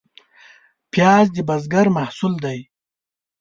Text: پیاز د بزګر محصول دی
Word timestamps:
پیاز 0.91 1.25
د 1.35 1.37
بزګر 1.47 1.87
محصول 1.97 2.33
دی 2.43 2.59